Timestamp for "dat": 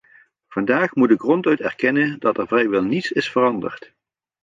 2.19-2.37